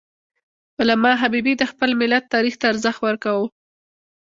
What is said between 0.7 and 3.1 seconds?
علامه حبیبي د خپل ملت تاریخ ته ارزښت